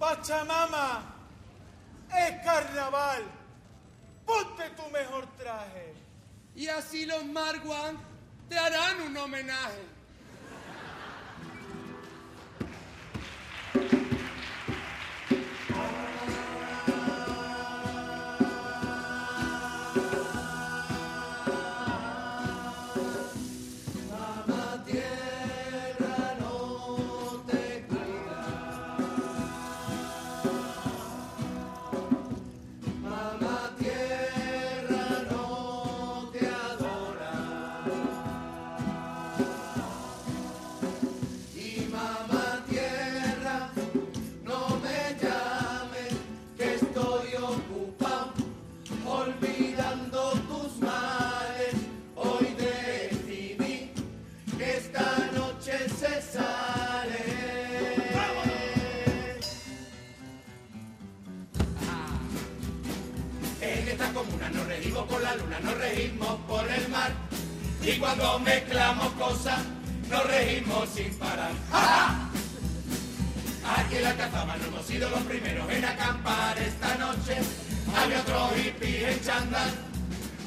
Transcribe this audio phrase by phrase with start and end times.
[0.00, 1.02] Pachamama,
[2.08, 3.22] es carnaval.
[4.24, 5.92] Ponte tu mejor traje.
[6.56, 7.98] Y así los Marwan
[8.48, 9.84] te harán un homenaje.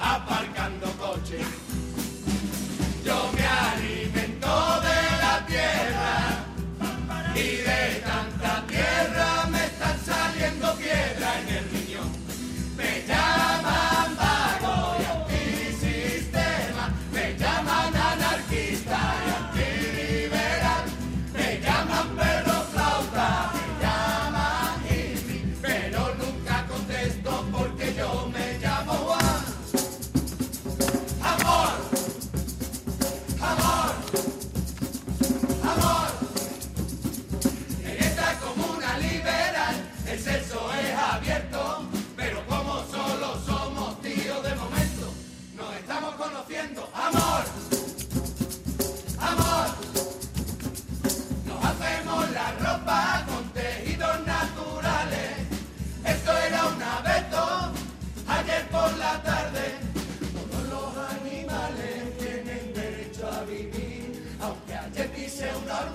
[0.03, 1.62] aparcando coches.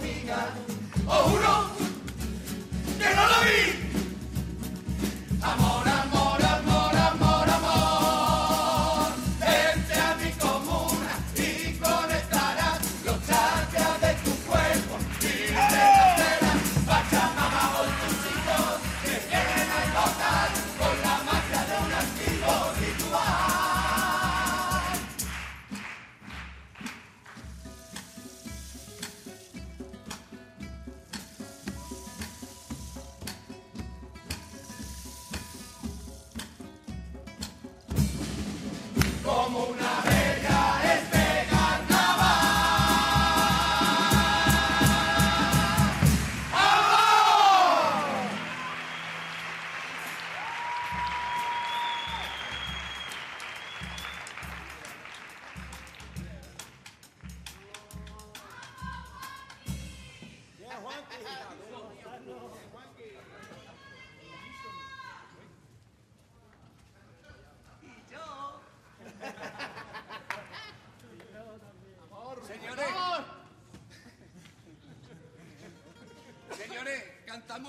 [0.08, 0.48] amiga.
[1.06, 1.70] Os juro
[2.98, 3.77] que no lo vi.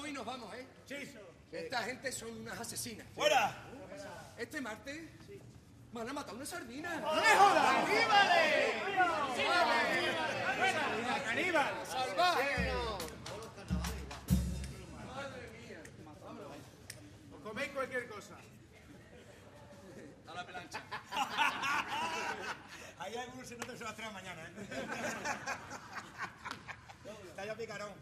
[0.08, 0.68] Y nos vamos, ¿eh?
[0.86, 0.96] Sí.
[1.52, 3.08] Esta gente son unas asesinas.
[3.16, 3.56] ¡Fuera!
[4.38, 5.02] Este martes
[5.92, 7.00] van a matar una sardina.
[7.00, 7.86] ¡No me jodas!
[7.86, 8.76] ¡Caníbales!
[11.24, 11.74] ¡Caníbal!
[11.86, 12.72] ¡Salvaje!
[17.34, 18.36] Os coméis cualquier cosa.
[20.28, 20.84] A la pelancha.
[23.00, 24.52] Hay algunos se notan que se las traen mañana, ¿eh?
[27.30, 27.94] Está ya picarón.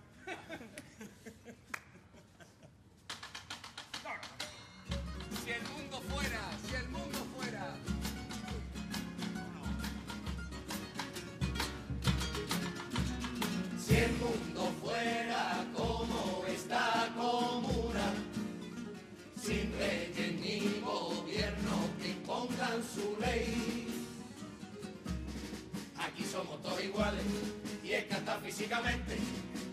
[28.47, 29.17] Físicamente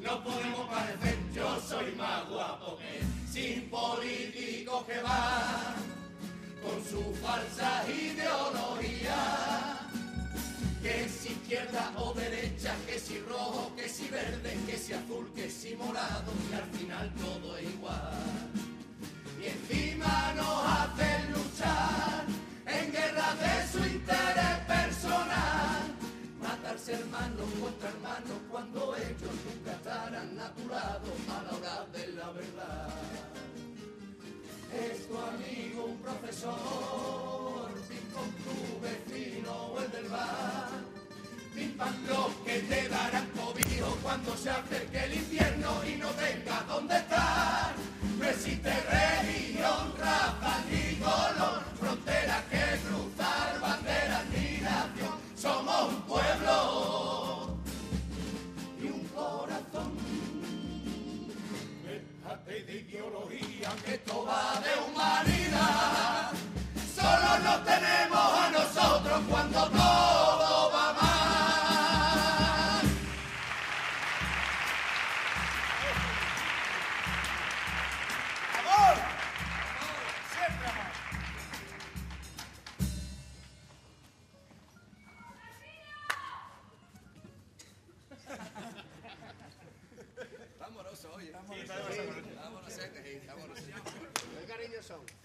[0.03, 1.17] no podemos parecer.
[1.32, 3.00] Yo soy más guapo que
[3.32, 5.75] sin político que va
[6.61, 9.79] con su falsa ideología
[10.82, 15.49] que si izquierda o derecha, que si rojo, que si verde, que si azul, que
[15.49, 18.50] si morado, y al final todo es igual.
[19.41, 22.27] Y encima nos hacen luchar
[22.67, 24.54] en guerra de su interés.
[26.85, 32.31] Matarse hermanos contra hermanos cuando ellos nunca estarán a tu a la hora de la
[32.31, 32.89] verdad.
[34.71, 40.69] Es tu amigo un profesor, pim con tu vecino o el del bar.
[41.79, 44.94] Pam los que te darán cobijo cuando se acerque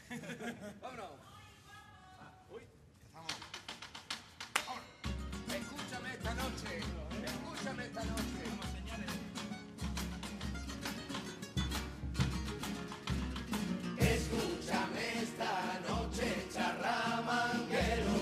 [0.10, 0.80] Qué cariños son.
[0.82, 1.12] Vámonos.
[2.50, 2.62] Uy,
[5.56, 6.80] Escúchame esta noche.
[7.26, 8.24] Escúchame esta noche.
[13.98, 18.14] Escúchame esta noche, charramanguero,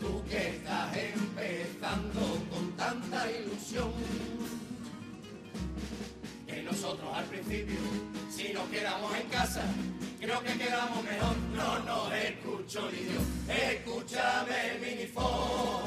[0.00, 2.20] tú que estás empezando
[2.50, 3.92] con tanta ilusión.
[6.46, 7.78] Que nosotros al principio,
[8.30, 9.64] si nos quedamos en casa,
[10.22, 11.36] creo que quedamos mejor.
[11.56, 15.82] No nos escucho ni Dios, escúchame minifón,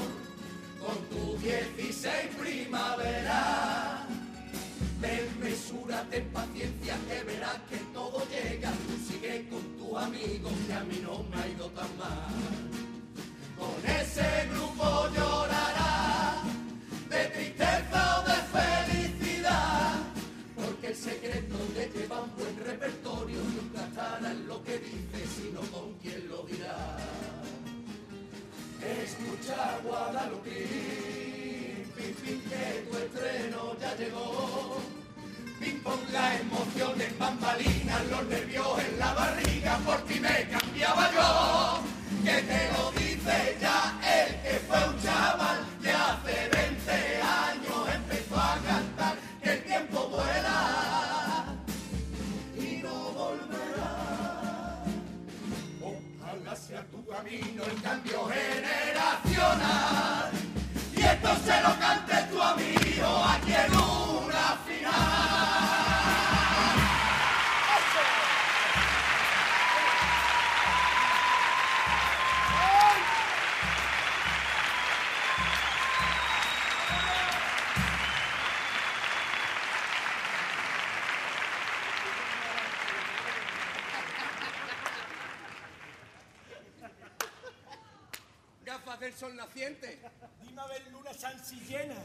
[0.80, 4.06] con tu 16 primavera.
[5.02, 8.72] Ten mesura, ten paciencia, que verás que todo llega.
[8.72, 12.34] Tú sigue con tu amigo, que a mí no me ha ido tan mal.
[13.58, 15.75] Con ese grupo llorará
[21.36, 25.60] Porque el secreto de llevar un buen repertorio nunca estará en lo que dice, sino
[25.72, 26.98] con quien lo dirá.
[28.82, 30.68] Escucha Guadalupe,
[31.98, 34.78] que tu estreno ya llegó.
[35.60, 40.85] Pim pong, la emoción en bambalinas, los nervios en la barriga, por ti me cambiaba
[58.06, 60.32] cambio generacional.
[60.96, 62.05] Y esto se lo cante
[89.16, 90.00] sol naciente.
[90.42, 91.96] Dime a ver Luna Sansillena.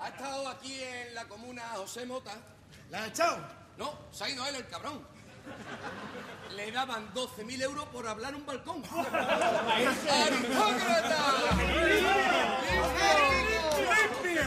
[0.00, 2.36] Ha estado aquí en la comuna José Mota.
[2.90, 3.38] ¿La has echado?
[3.76, 5.06] No, se ha ido él, el cabrón.
[6.54, 8.82] Le daban 12.000 euros por hablar en un balcón.
[8.84, 9.96] ¡Aristócrata!
[14.24, 14.42] ¡Limpio!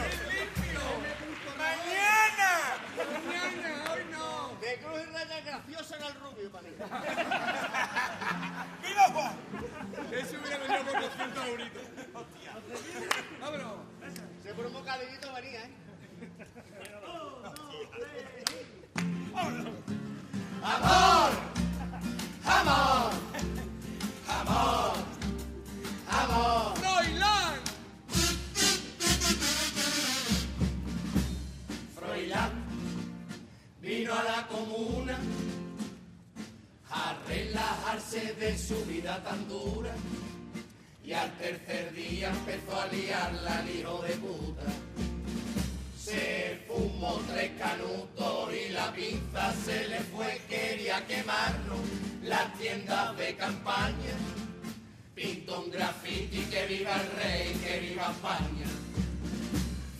[1.58, 2.50] ¡Mañana!
[2.96, 4.56] Mañana, hoy no.
[4.60, 6.84] De cruz y raya graciosa en el rubio, panita.
[8.82, 9.36] ¡Viva Juan!
[10.12, 11.82] Ese hubiera venido por 200 euritos.
[13.40, 13.72] Vámonos.
[14.92, 15.91] Bocadillito venía, ¿eh?
[48.82, 51.80] La pinza se le fue, quería quemarnos
[52.22, 54.14] las tiendas de campaña.
[55.14, 58.68] Pintó un graffiti que viva el rey, que viva España.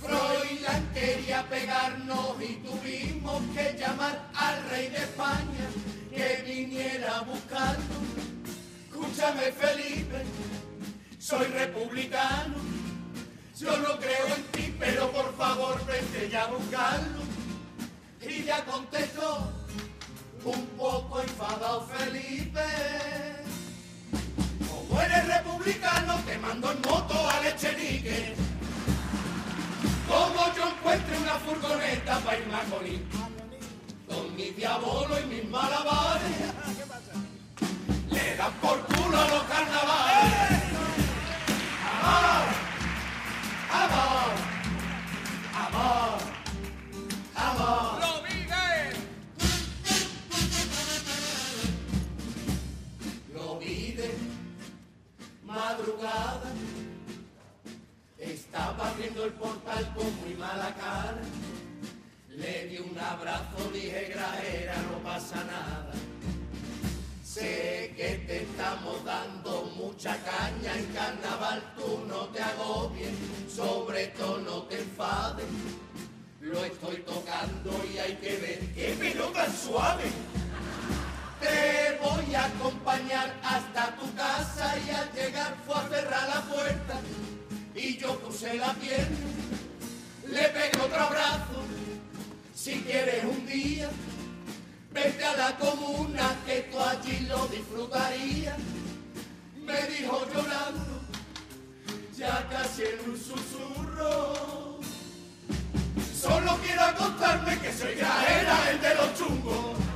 [0.00, 5.66] Froilán quería pegarnos y tuvimos que llamar al rey de España
[6.10, 8.02] que viniera a buscarnos.
[8.88, 10.24] Escúchame Felipe,
[11.18, 12.56] soy republicano,
[13.58, 17.31] Yo no creo en ti, pero por favor vente ya a buscarlo.
[18.34, 19.52] Y ya contestó,
[20.44, 22.64] un poco enfadado Felipe.
[24.66, 28.34] Como eres republicano, te mando en moto al Echenique.
[30.08, 33.08] Como yo encuentre una furgoneta para irme a Colín.
[34.08, 36.38] Con mi diabolo y mis malabares.
[38.10, 40.62] Le dan por culo a los carnavales.
[42.02, 42.61] Amor,
[58.18, 61.22] Estaba abriendo el portal con muy mala cara.
[62.28, 65.92] Le di un abrazo, dije grajera, no pasa nada.
[67.24, 73.10] Sé que te estamos dando mucha caña en carnaval, tú no te agobies,
[73.52, 75.46] sobre todo no te enfades.
[76.40, 80.04] Lo estoy tocando y hay que ver qué pelo tan suave.
[81.42, 87.00] Te voy a acompañar hasta tu casa y al llegar fue a cerrar la puerta
[87.74, 89.16] y yo puse la pierna,
[90.28, 91.64] le pegué otro abrazo.
[92.54, 93.90] Si quieres un día,
[94.92, 98.58] vete a la comuna que tú allí lo disfrutarías.
[99.56, 101.00] Me dijo llorando,
[102.16, 104.80] ya casi en un susurro.
[106.14, 109.91] Solo quiero acostarme que soy grajera, el de los chungos.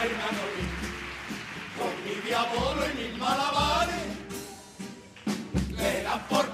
[0.00, 4.06] Con mi diabolo y mis malabares,
[5.76, 6.49] le dan por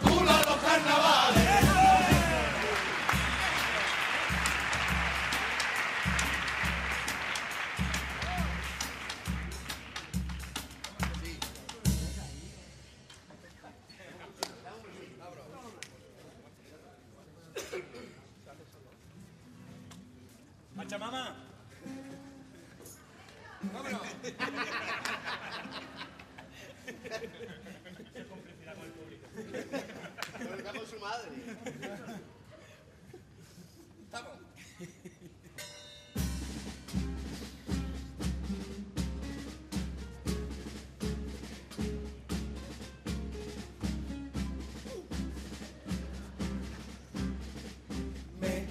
[48.41, 48.67] Me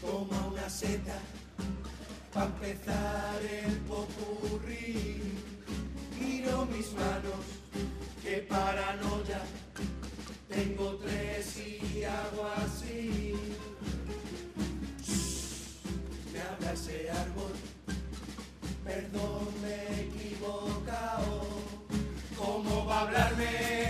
[0.00, 1.18] toma una seta
[2.32, 5.20] para empezar el popurrí.
[6.20, 7.44] Miro mis manos,
[8.22, 9.42] qué paranoia,
[10.52, 13.34] tengo tres y hago así.
[16.32, 17.52] Me habla ese árbol,
[18.84, 21.46] perdón me he equivocado.
[22.36, 23.81] ¿Cómo va a hablarme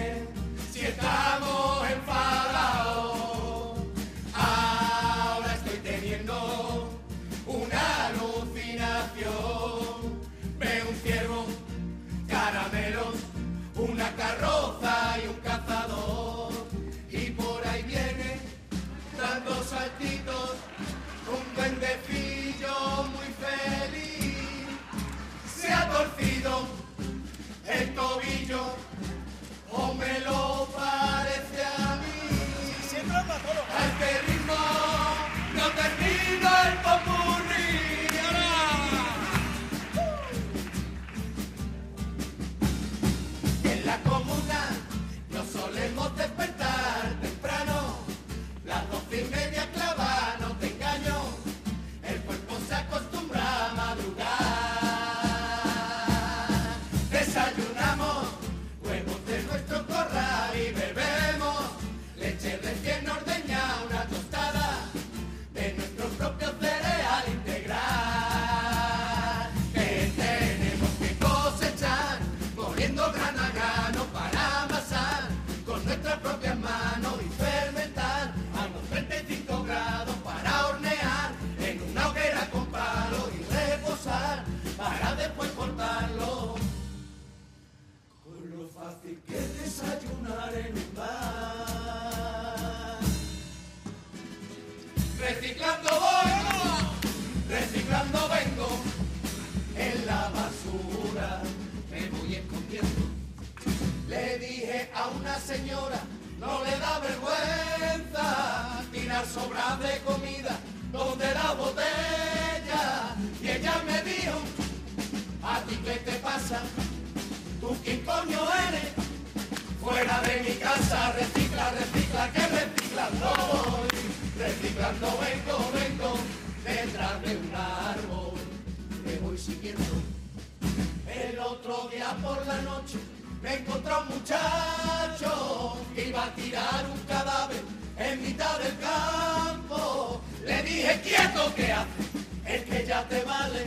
[129.49, 132.97] El otro día por la noche
[133.43, 137.61] me encontré a un muchacho que iba a tirar un cadáver
[137.99, 140.21] en mitad del campo.
[140.47, 142.07] Le dije, quieto, que haces?
[142.47, 143.67] el que ya te vale.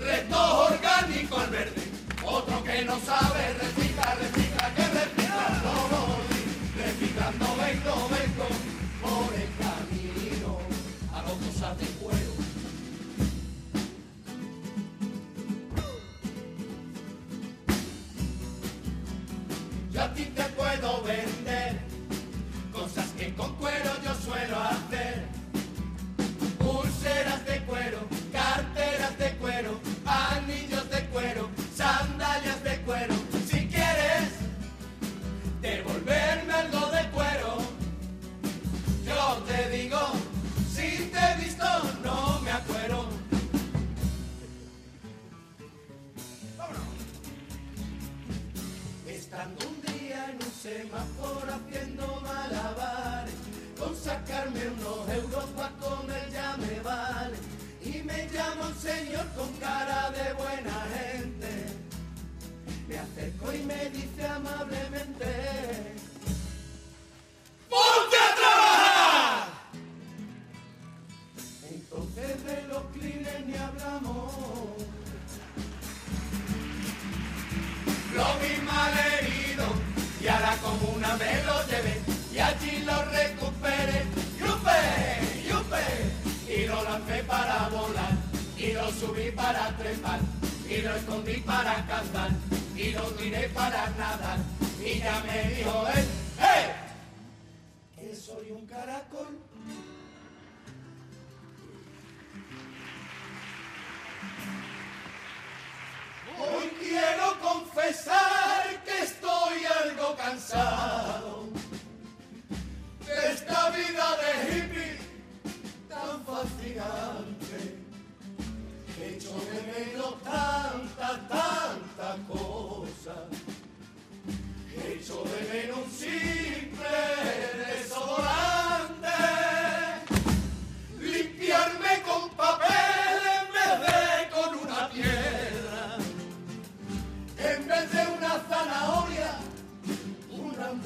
[0.00, 1.82] Reto orgánico al verde,
[2.24, 4.41] otro que no sabe reciclar, reciclar.
[20.02, 21.78] a ti te puedo vender
[22.72, 24.91] cosas que con cuero yo suelo hacer.
[50.62, 53.34] semáforo haciendo malabares
[53.76, 55.21] con sacarme unos euros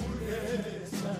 [0.06, 1.16] hamburguesa.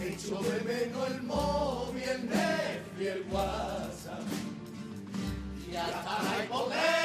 [0.00, 4.20] Echo de menos el móvil, el Netflix, el WhatsApp.
[5.70, 7.01] Y hasta la hipoteca.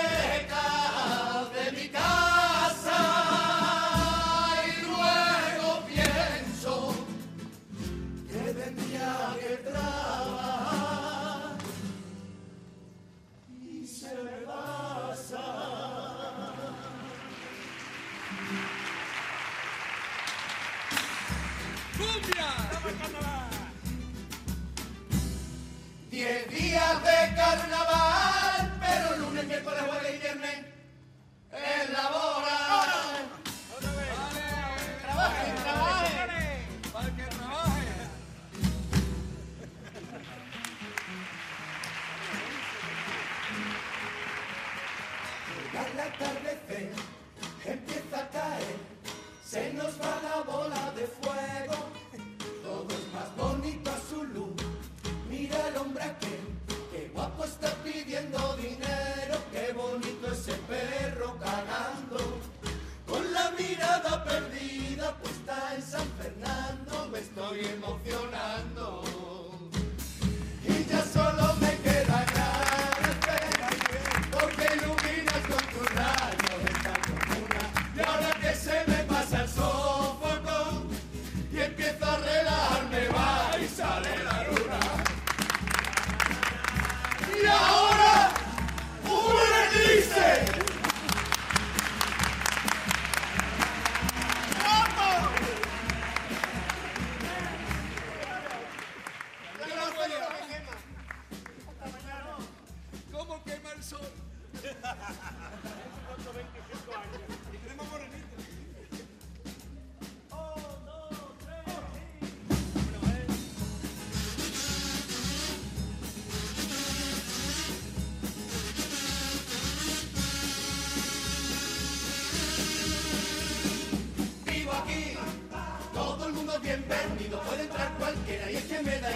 [127.28, 129.07] ruido puede entrar cualquiera y es que me da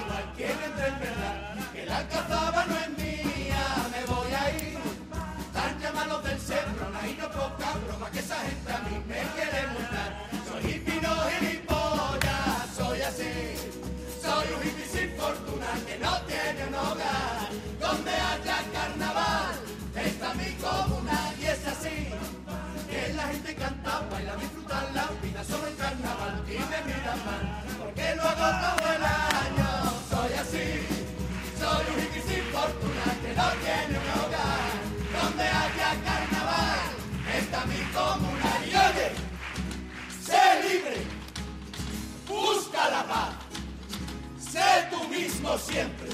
[45.58, 46.08] siempre.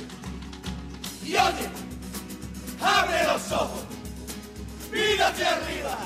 [1.23, 1.69] Y oye,
[2.81, 3.85] abre los ojos,
[4.91, 5.97] mira arriba,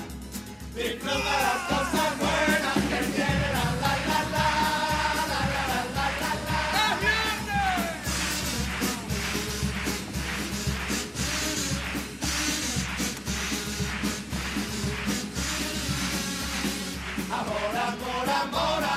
[0.75, 4.47] disfruta las cosas buenas que tiene la la la la.
[5.15, 5.41] la, la,
[5.95, 7.11] la, la, la.
[17.31, 18.90] Amor, amor, amor.